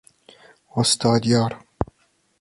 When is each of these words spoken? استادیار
استادیار 0.75 1.65